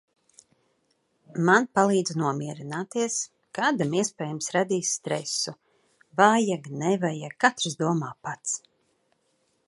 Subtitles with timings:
[1.49, 3.17] Man palīdz nomierināties,
[3.57, 5.53] kādam iespējams radīs stresu,
[6.21, 8.57] vajag, nevajag katrs domā pats.